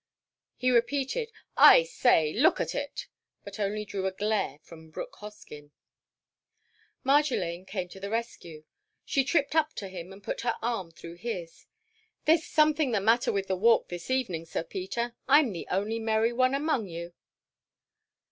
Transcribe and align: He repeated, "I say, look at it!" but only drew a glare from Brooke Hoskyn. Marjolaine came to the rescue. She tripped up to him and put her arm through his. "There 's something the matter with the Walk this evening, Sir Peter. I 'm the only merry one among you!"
He 0.55 0.71
repeated, 0.71 1.31
"I 1.55 1.83
say, 1.83 2.33
look 2.33 2.59
at 2.59 2.73
it!" 2.73 3.05
but 3.43 3.59
only 3.59 3.85
drew 3.85 4.07
a 4.07 4.11
glare 4.11 4.57
from 4.63 4.89
Brooke 4.89 5.17
Hoskyn. 5.17 5.69
Marjolaine 7.05 7.67
came 7.67 7.87
to 7.89 7.99
the 7.99 8.09
rescue. 8.09 8.63
She 9.05 9.23
tripped 9.23 9.53
up 9.55 9.73
to 9.73 9.89
him 9.89 10.11
and 10.11 10.23
put 10.23 10.41
her 10.41 10.55
arm 10.59 10.89
through 10.89 11.17
his. 11.17 11.67
"There 12.25 12.35
's 12.39 12.47
something 12.47 12.89
the 12.89 12.99
matter 12.99 13.31
with 13.31 13.45
the 13.47 13.55
Walk 13.55 13.89
this 13.89 14.09
evening, 14.09 14.45
Sir 14.47 14.63
Peter. 14.63 15.13
I 15.27 15.37
'm 15.41 15.51
the 15.53 15.67
only 15.69 15.99
merry 15.99 16.33
one 16.33 16.55
among 16.55 16.87
you!" 16.87 17.13